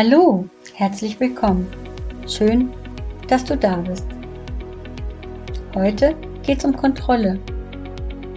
[0.00, 1.66] Hallo, herzlich willkommen.
[2.28, 2.70] Schön,
[3.26, 4.06] dass du da bist.
[5.74, 7.36] Heute geht es um Kontrolle.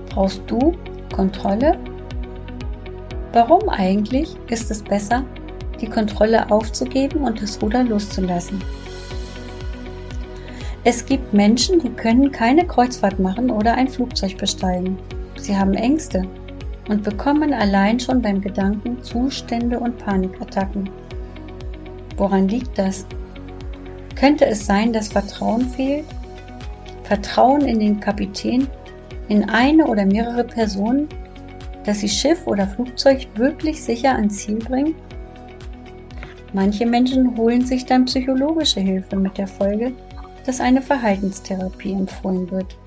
[0.09, 0.73] Brauchst du
[1.13, 1.77] Kontrolle?
[3.33, 5.23] Warum eigentlich ist es besser,
[5.79, 8.59] die Kontrolle aufzugeben und das Ruder loszulassen?
[10.83, 14.97] Es gibt Menschen, die können keine Kreuzfahrt machen oder ein Flugzeug besteigen.
[15.35, 16.23] Sie haben Ängste
[16.89, 20.89] und bekommen allein schon beim Gedanken Zustände und Panikattacken.
[22.21, 23.07] Woran liegt das?
[24.15, 26.05] Könnte es sein, dass Vertrauen fehlt?
[27.01, 28.67] Vertrauen in den Kapitän,
[29.27, 31.09] in eine oder mehrere Personen,
[31.83, 34.93] dass sie Schiff oder Flugzeug wirklich sicher ans Ziel bringen?
[36.53, 39.91] Manche Menschen holen sich dann psychologische Hilfe mit der Folge,
[40.45, 42.77] dass eine Verhaltenstherapie empfohlen wird.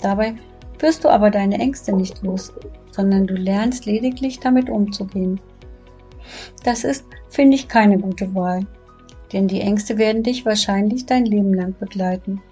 [0.00, 0.32] Dabei
[0.78, 2.50] wirst du aber deine Ängste nicht los,
[2.90, 5.38] sondern du lernst lediglich damit umzugehen.
[6.64, 8.66] Das ist, finde ich, keine gute Wahl,
[9.32, 12.42] denn die Ängste werden dich wahrscheinlich dein Leben lang begleiten.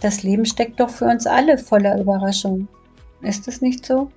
[0.00, 2.68] Das Leben steckt doch für uns alle voller Überraschungen.
[3.22, 4.10] Ist es nicht so?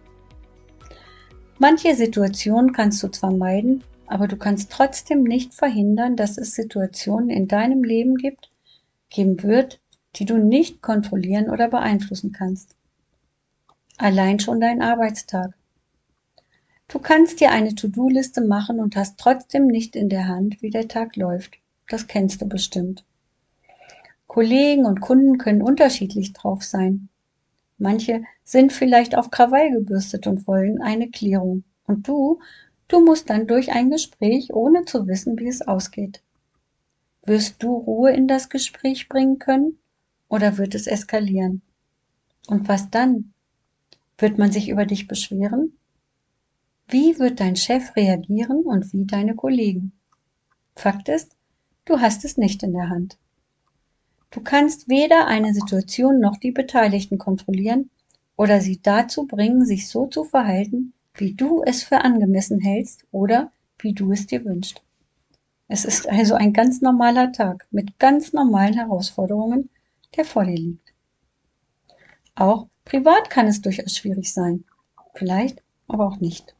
[1.57, 7.29] Manche Situationen kannst du zwar meiden, aber du kannst trotzdem nicht verhindern, dass es Situationen
[7.29, 8.51] in deinem Leben gibt,
[9.09, 9.79] geben wird,
[10.15, 12.75] die du nicht kontrollieren oder beeinflussen kannst.
[13.97, 15.53] Allein schon dein Arbeitstag.
[16.91, 20.89] Du kannst dir eine To-Do-Liste machen und hast trotzdem nicht in der Hand, wie der
[20.89, 21.53] Tag läuft.
[21.87, 23.05] Das kennst du bestimmt.
[24.27, 27.07] Kollegen und Kunden können unterschiedlich drauf sein.
[27.77, 31.63] Manche sind vielleicht auf Krawall gebürstet und wollen eine Klärung.
[31.87, 32.41] Und du,
[32.89, 36.21] du musst dann durch ein Gespräch, ohne zu wissen, wie es ausgeht.
[37.25, 39.77] Wirst du Ruhe in das Gespräch bringen können
[40.27, 41.61] oder wird es eskalieren?
[42.47, 43.31] Und was dann?
[44.17, 45.77] Wird man sich über dich beschweren?
[46.91, 49.93] Wie wird dein Chef reagieren und wie deine Kollegen?
[50.75, 51.37] Fakt ist,
[51.85, 53.17] du hast es nicht in der Hand.
[54.29, 57.89] Du kannst weder eine Situation noch die Beteiligten kontrollieren
[58.35, 63.53] oder sie dazu bringen, sich so zu verhalten, wie du es für angemessen hältst oder
[63.79, 64.81] wie du es dir wünschst.
[65.69, 69.69] Es ist also ein ganz normaler Tag mit ganz normalen Herausforderungen,
[70.17, 70.93] der vor dir liegt.
[72.35, 74.65] Auch privat kann es durchaus schwierig sein.
[75.13, 76.53] Vielleicht, aber auch nicht.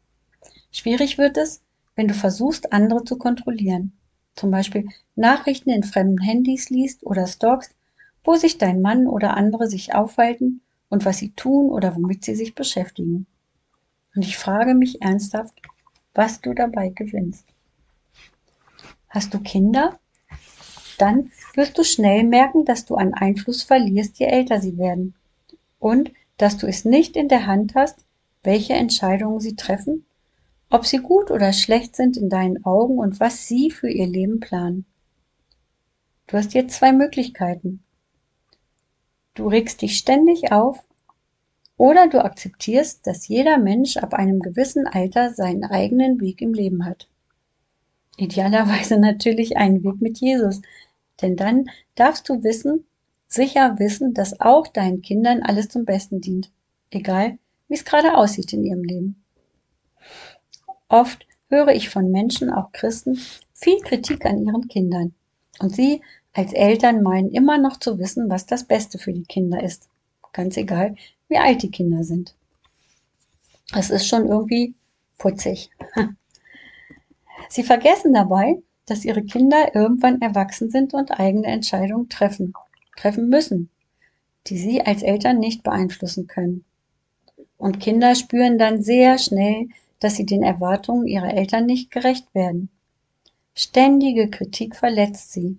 [0.71, 1.61] Schwierig wird es,
[1.95, 3.91] wenn du versuchst, andere zu kontrollieren.
[4.35, 7.75] Zum Beispiel Nachrichten in fremden Handys liest oder stalkst,
[8.23, 12.35] wo sich dein Mann oder andere sich aufhalten und was sie tun oder womit sie
[12.35, 13.27] sich beschäftigen.
[14.15, 15.53] Und ich frage mich ernsthaft,
[16.13, 17.45] was du dabei gewinnst.
[19.09, 19.99] Hast du Kinder?
[20.97, 25.15] Dann wirst du schnell merken, dass du an Einfluss verlierst, je älter sie werden.
[25.79, 28.05] Und dass du es nicht in der Hand hast,
[28.43, 30.05] welche Entscheidungen sie treffen
[30.71, 34.39] ob sie gut oder schlecht sind in deinen Augen und was sie für ihr Leben
[34.39, 34.85] planen.
[36.27, 37.83] Du hast jetzt zwei Möglichkeiten.
[39.33, 40.83] Du regst dich ständig auf
[41.75, 46.85] oder du akzeptierst, dass jeder Mensch ab einem gewissen Alter seinen eigenen Weg im Leben
[46.85, 47.09] hat.
[48.15, 50.61] Idealerweise natürlich einen Weg mit Jesus,
[51.21, 52.85] denn dann darfst du wissen,
[53.27, 56.49] sicher wissen, dass auch deinen Kindern alles zum Besten dient,
[56.91, 59.20] egal wie es gerade aussieht in ihrem Leben.
[60.91, 63.17] Oft höre ich von Menschen, auch Christen,
[63.53, 65.13] viel Kritik an ihren Kindern.
[65.59, 66.01] Und sie
[66.33, 69.87] als Eltern meinen immer noch zu wissen, was das Beste für die Kinder ist.
[70.33, 70.95] Ganz egal,
[71.29, 72.35] wie alt die Kinder sind.
[73.73, 74.75] Es ist schon irgendwie
[75.17, 75.69] putzig.
[77.49, 82.53] Sie vergessen dabei, dass ihre Kinder irgendwann erwachsen sind und eigene Entscheidungen treffen,
[82.97, 83.69] treffen müssen,
[84.47, 86.65] die sie als Eltern nicht beeinflussen können.
[87.57, 89.67] Und Kinder spüren dann sehr schnell,
[90.01, 92.69] dass sie den Erwartungen ihrer Eltern nicht gerecht werden.
[93.53, 95.57] Ständige Kritik verletzt sie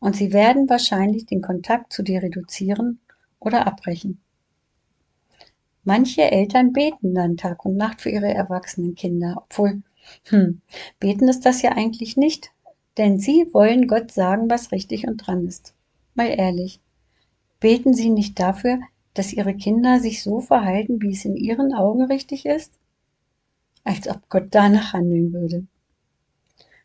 [0.00, 3.00] und sie werden wahrscheinlich den Kontakt zu dir reduzieren
[3.40, 4.20] oder abbrechen.
[5.84, 9.82] Manche Eltern beten dann Tag und Nacht für ihre erwachsenen Kinder, obwohl,
[10.24, 10.60] hm,
[10.98, 12.50] beten ist das ja eigentlich nicht,
[12.98, 15.74] denn sie wollen Gott sagen, was richtig und dran ist.
[16.14, 16.80] Mal ehrlich,
[17.60, 18.80] beten sie nicht dafür,
[19.14, 22.79] dass ihre Kinder sich so verhalten, wie es in ihren Augen richtig ist?
[23.84, 25.66] Als ob Gott danach handeln würde.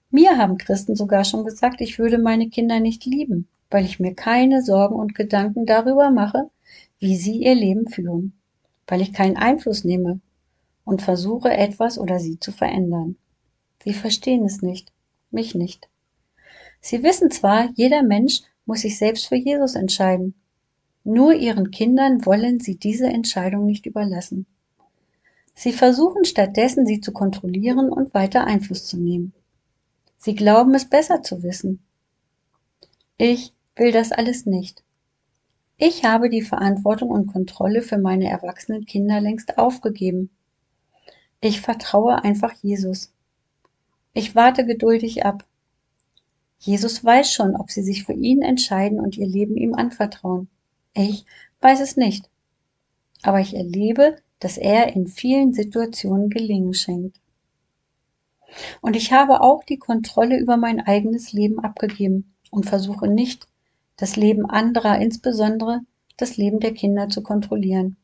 [0.10, 4.14] Mir haben Christen sogar schon gesagt, ich würde meine Kinder nicht lieben, weil ich mir
[4.14, 6.50] keine Sorgen und Gedanken darüber mache,
[7.00, 8.34] wie sie ihr Leben führen,
[8.88, 10.22] weil ich keinen Einfluss nehme
[10.86, 13.18] und versuche etwas oder sie zu verändern.
[13.84, 14.92] Sie verstehen es nicht,
[15.32, 15.90] mich nicht.
[16.80, 20.36] Sie wissen zwar, jeder Mensch muss sich selbst für Jesus entscheiden,
[21.04, 24.48] nur ihren Kindern wollen sie diese Entscheidung nicht überlassen.
[25.56, 29.34] Sie versuchen stattdessen, sie zu kontrollieren und weiter Einfluss zu nehmen.
[30.18, 31.80] Sie glauben es besser zu wissen.
[33.18, 34.84] Ich will das alles nicht.
[35.78, 40.30] Ich habe die Verantwortung und Kontrolle für meine erwachsenen Kinder längst aufgegeben.
[41.42, 43.14] Ich vertraue einfach Jesus.
[44.14, 45.46] Ich warte geduldig ab.
[46.60, 50.50] Jesus weiß schon, ob sie sich für ihn entscheiden und ihr Leben ihm anvertrauen.
[50.94, 51.26] Ich
[51.62, 52.30] weiß es nicht.
[53.22, 57.20] Aber ich erlebe, dass er in vielen Situationen Gelingen schenkt.
[58.80, 63.48] Und ich habe auch die Kontrolle über mein eigenes Leben abgegeben und versuche nicht,
[63.98, 65.80] das Leben anderer, insbesondere
[66.16, 67.98] das Leben der Kinder zu kontrollieren.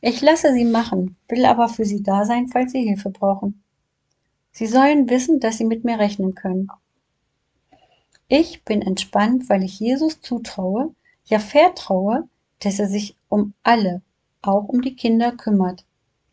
[0.00, 3.60] Ich lasse sie machen, will aber für sie da sein, falls sie Hilfe brauchen.
[4.52, 6.68] Sie sollen wissen, dass sie mit mir rechnen können.
[8.28, 10.94] Ich bin entspannt, weil ich Jesus zutraue,
[11.24, 12.28] ja vertraue,
[12.60, 14.00] dass er sich um alle,
[14.42, 15.84] auch um die Kinder kümmert,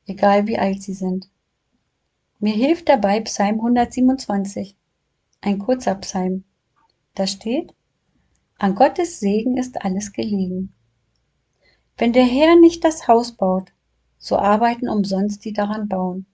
[0.05, 1.29] egal wie alt sie sind.
[2.39, 4.75] Mir hilft dabei Psalm 127,
[5.41, 6.43] ein kurzer Psalm.
[7.15, 7.73] Da steht,
[8.59, 10.73] an Gottes Segen ist alles gelegen.
[11.97, 13.71] Wenn der Herr nicht das Haus baut,
[14.19, 16.25] so arbeiten umsonst die daran bauen.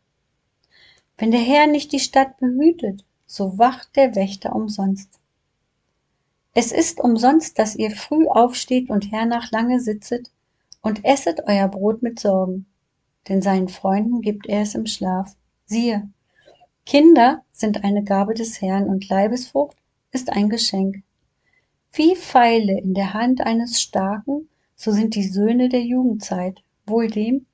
[1.17, 5.19] Wenn der Herr nicht die Stadt behütet, so wacht der Wächter umsonst.
[6.53, 10.29] Es ist umsonst, dass ihr früh aufsteht und hernach lange sitzet
[10.83, 12.67] und esset euer Brot mit Sorgen,
[13.27, 15.35] denn seinen Freunden gibt er es im Schlaf.
[15.65, 16.09] Siehe,
[16.85, 19.77] Kinder sind eine Gabe des Herrn und Leibesfrucht
[20.11, 21.01] ist ein Geschenk.
[21.93, 27.45] Wie Pfeile in der Hand eines Starken, so sind die Söhne der Jugendzeit, wohl dem,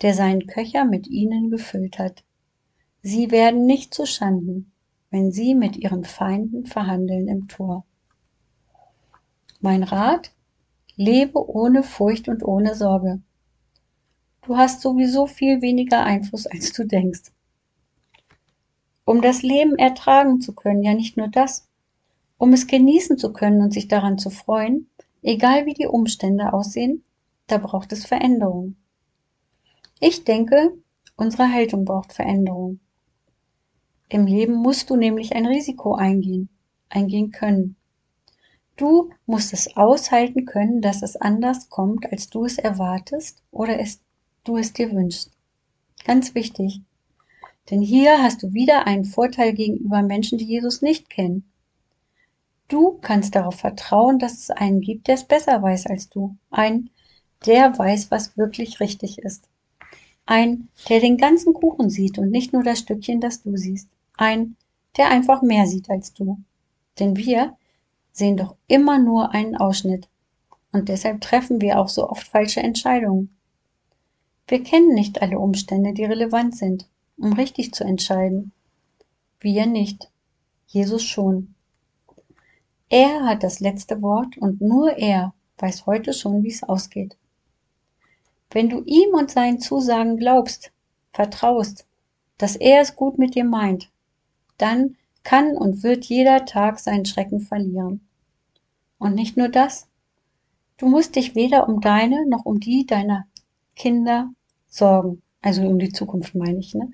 [0.00, 2.24] der seinen Köcher mit ihnen gefüllt hat.
[3.02, 4.72] Sie werden nicht zu Schanden,
[5.10, 7.84] wenn sie mit ihren Feinden verhandeln im Tor.
[9.60, 10.32] Mein Rat?
[11.04, 13.20] Lebe ohne Furcht und ohne Sorge.
[14.42, 17.32] Du hast sowieso viel weniger Einfluss, als du denkst.
[19.04, 21.68] Um das Leben ertragen zu können, ja nicht nur das,
[22.38, 24.90] um es genießen zu können und sich daran zu freuen,
[25.22, 27.02] egal wie die Umstände aussehen,
[27.48, 28.76] da braucht es Veränderung.
[29.98, 30.72] Ich denke,
[31.16, 32.78] unsere Haltung braucht Veränderung.
[34.08, 36.48] Im Leben musst du nämlich ein Risiko eingehen,
[36.90, 37.74] eingehen können.
[38.76, 44.00] Du musst es aushalten können, dass es anders kommt, als du es erwartest oder es,
[44.44, 45.30] du es dir wünschst.
[46.04, 46.80] Ganz wichtig.
[47.70, 51.44] Denn hier hast du wieder einen Vorteil gegenüber Menschen, die Jesus nicht kennen.
[52.68, 56.36] Du kannst darauf vertrauen, dass es einen gibt, der es besser weiß als du.
[56.50, 56.90] Ein,
[57.46, 59.48] der weiß, was wirklich richtig ist.
[60.24, 63.88] Ein, der den ganzen Kuchen sieht und nicht nur das Stückchen, das du siehst.
[64.16, 64.56] Ein,
[64.96, 66.38] der einfach mehr sieht als du.
[66.98, 67.56] Denn wir,
[68.12, 70.08] sehen doch immer nur einen Ausschnitt.
[70.70, 73.36] Und deshalb treffen wir auch so oft falsche Entscheidungen.
[74.46, 76.88] Wir kennen nicht alle Umstände, die relevant sind,
[77.18, 78.52] um richtig zu entscheiden.
[79.40, 80.10] Wir nicht.
[80.66, 81.54] Jesus schon.
[82.88, 87.16] Er hat das letzte Wort und nur er weiß heute schon, wie es ausgeht.
[88.50, 90.72] Wenn du ihm und seinen Zusagen glaubst,
[91.12, 91.86] vertraust,
[92.36, 93.90] dass er es gut mit dir meint,
[94.58, 98.06] dann kann und wird jeder Tag seinen Schrecken verlieren.
[98.98, 99.88] Und nicht nur das,
[100.76, 103.26] du musst dich weder um deine noch um die deiner
[103.76, 104.30] Kinder
[104.68, 105.22] sorgen.
[105.40, 106.92] Also um die Zukunft meine ich, ne?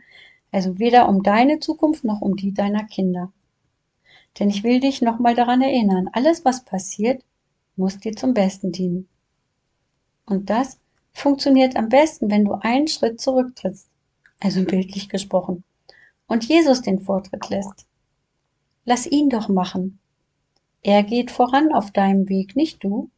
[0.51, 3.33] Also weder um deine Zukunft noch um die deiner Kinder.
[4.39, 7.23] Denn ich will dich nochmal daran erinnern, alles was passiert,
[7.77, 9.09] muss dir zum Besten dienen.
[10.25, 10.79] Und das
[11.13, 13.89] funktioniert am besten, wenn du einen Schritt zurücktrittst,
[14.41, 15.65] also bildlich gesprochen,
[16.27, 17.88] und Jesus den Vortritt lässt.
[18.89, 19.99] Lass ihn doch machen.
[20.83, 23.11] Er geht voran auf deinem Weg, nicht du.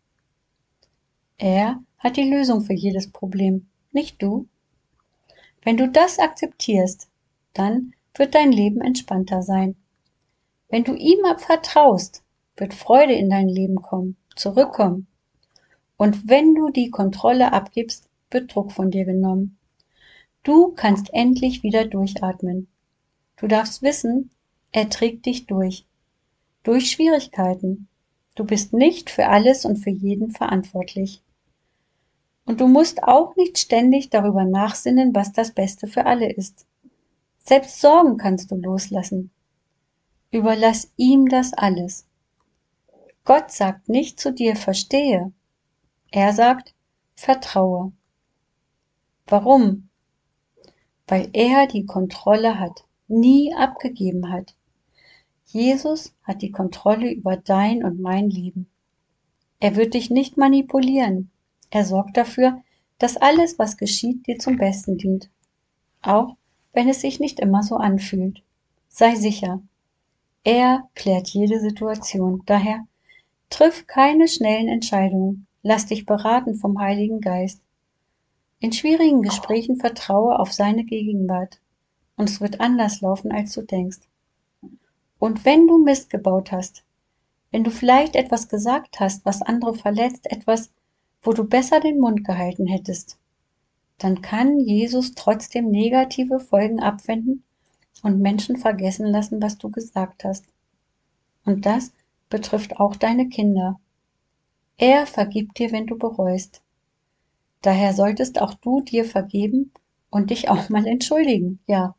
[1.38, 4.48] Er hat die Lösung für jedes Problem, nicht du.
[5.62, 7.08] Wenn du das akzeptierst,
[7.52, 9.76] dann wird dein Leben entspannter sein.
[10.70, 12.24] Wenn du ihm vertraust,
[12.56, 15.06] wird Freude in dein Leben kommen, zurückkommen.
[15.96, 19.56] Und wenn du die Kontrolle abgibst, wird Druck von dir genommen.
[20.42, 22.66] Du kannst endlich wieder durchatmen.
[23.36, 24.32] Du darfst wissen,
[24.72, 25.86] er trägt dich durch.
[26.62, 27.88] Durch Schwierigkeiten.
[28.34, 31.22] Du bist nicht für alles und für jeden verantwortlich.
[32.44, 36.66] Und du musst auch nicht ständig darüber nachsinnen, was das Beste für alle ist.
[37.38, 39.30] Selbst Sorgen kannst du loslassen.
[40.30, 42.06] Überlass ihm das alles.
[43.24, 45.32] Gott sagt nicht zu dir verstehe.
[46.12, 46.74] Er sagt
[47.14, 47.92] vertraue.
[49.26, 49.88] Warum?
[51.06, 54.54] Weil er die Kontrolle hat, nie abgegeben hat.
[55.52, 58.70] Jesus hat die Kontrolle über dein und mein Leben.
[59.58, 61.32] Er wird dich nicht manipulieren.
[61.70, 62.62] Er sorgt dafür,
[62.98, 65.28] dass alles, was geschieht, dir zum Besten dient.
[66.02, 66.36] Auch
[66.72, 68.44] wenn es sich nicht immer so anfühlt.
[68.88, 69.60] Sei sicher,
[70.44, 72.42] Er klärt jede Situation.
[72.46, 72.86] Daher
[73.48, 75.48] triff keine schnellen Entscheidungen.
[75.62, 77.60] Lass dich beraten vom Heiligen Geist.
[78.60, 81.60] In schwierigen Gesprächen vertraue auf seine Gegenwart.
[82.16, 84.09] Und es wird anders laufen, als du denkst.
[85.20, 86.82] Und wenn du Mist gebaut hast,
[87.50, 90.72] wenn du vielleicht etwas gesagt hast, was andere verletzt, etwas,
[91.22, 93.18] wo du besser den Mund gehalten hättest,
[93.98, 97.44] dann kann Jesus trotzdem negative Folgen abwenden
[98.02, 100.46] und Menschen vergessen lassen, was du gesagt hast.
[101.44, 101.92] Und das
[102.30, 103.78] betrifft auch deine Kinder.
[104.78, 106.62] Er vergibt dir, wenn du bereust.
[107.60, 109.70] Daher solltest auch du dir vergeben
[110.08, 111.94] und dich auch mal entschuldigen, ja,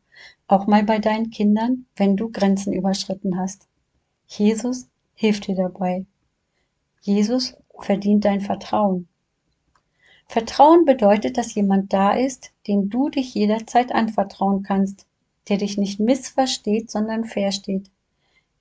[0.46, 3.66] auch mal bei deinen Kindern, wenn du Grenzen überschritten hast.
[4.26, 6.06] Jesus hilft dir dabei.
[7.00, 9.08] Jesus verdient dein Vertrauen.
[10.26, 15.06] Vertrauen bedeutet, dass jemand da ist, dem du dich jederzeit anvertrauen kannst,
[15.48, 17.90] der dich nicht missversteht, sondern versteht,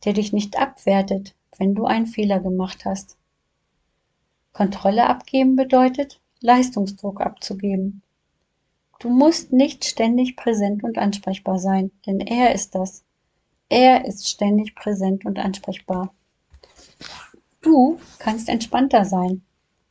[0.04, 3.18] der dich nicht abwertet, wenn du einen Fehler gemacht hast.
[4.54, 8.02] Kontrolle abgeben bedeutet, Leistungsdruck abzugeben.
[9.02, 13.04] Du musst nicht ständig präsent und ansprechbar sein, denn er ist das.
[13.68, 16.14] Er ist ständig präsent und ansprechbar.
[17.62, 19.42] Du kannst entspannter sein,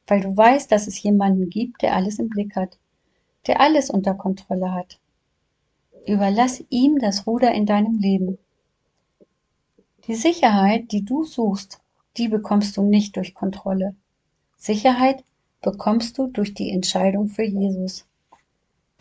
[0.07, 2.79] weil du weißt, dass es jemanden gibt, der alles im Blick hat,
[3.49, 5.00] der alles unter Kontrolle hat.
[6.07, 8.38] Überlass ihm das Ruder in deinem Leben.
[10.07, 11.81] Die Sicherheit, die du suchst,
[12.17, 13.97] die bekommst du nicht durch Kontrolle.
[14.57, 15.25] Sicherheit
[15.62, 18.07] bekommst du durch die Entscheidung für Jesus.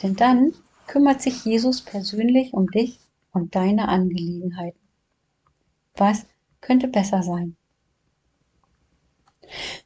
[0.02, 0.54] Denn dann
[0.88, 3.00] kümmert sich Jesus persönlich um dich
[3.32, 4.80] und deine Angelegenheiten.
[5.96, 6.26] Was
[6.62, 7.56] könnte besser sein?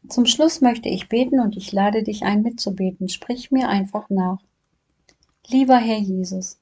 [0.07, 3.09] Zum Schluss möchte ich beten und ich lade dich ein mitzubeten.
[3.09, 4.39] Sprich mir einfach nach.
[5.47, 6.59] Lieber Herr Jesus,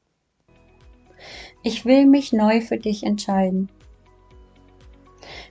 [1.64, 3.70] ich will mich neu für dich entscheiden.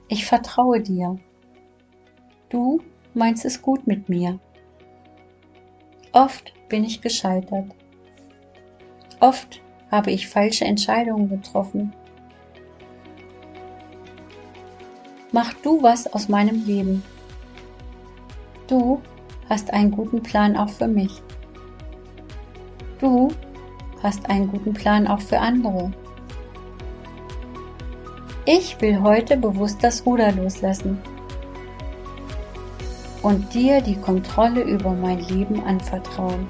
[0.09, 1.19] Ich vertraue dir.
[2.49, 2.81] Du
[3.15, 4.41] meinst es gut mit mir.
[6.13, 7.73] Oft bin ich gescheitert.
[9.21, 9.61] Oft
[9.91, 11.93] habe ich falsche Entscheidungen getroffen.
[15.31, 17.03] Mach du was aus meinem Leben.
[18.67, 19.01] Du
[19.49, 21.23] hast einen guten Plan auch für mich.
[22.99, 23.29] Du
[24.03, 25.93] hast einen guten Plan auch für andere.
[28.47, 30.99] Ich will heute bewusst das Ruder loslassen
[33.23, 36.49] und dir die Kontrolle über mein Leben anvertrauen.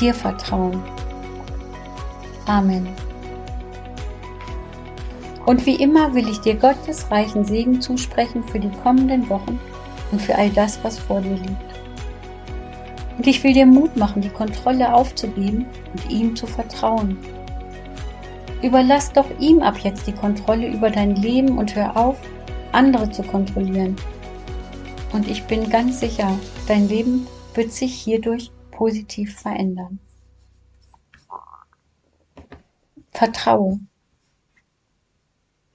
[0.00, 0.80] Dir vertrauen.
[2.46, 2.88] Amen.
[5.46, 9.58] Und wie immer will ich dir Gottes reichen Segen zusprechen für die kommenden Wochen
[10.12, 11.68] und für all das, was vor dir liegt.
[13.16, 17.18] Und ich will dir Mut machen, die Kontrolle aufzugeben und ihm zu vertrauen.
[18.62, 22.16] Überlass doch ihm ab jetzt die Kontrolle über dein Leben und hör auf,
[22.72, 23.96] andere zu kontrollieren.
[25.12, 29.98] Und ich bin ganz sicher, dein Leben wird sich hierdurch positiv verändern.
[33.10, 33.80] Vertraue.